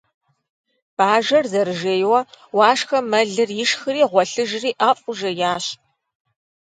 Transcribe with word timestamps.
Бажэр 0.97 1.45
зэрыжейуэ, 1.51 2.19
Уашхэм 2.57 3.05
мэлыр 3.11 3.49
ишхри 3.63 4.01
гъуэлъыжри 4.11 4.71
ӀэфӀу 4.81 5.13
жеящ. 5.19 5.65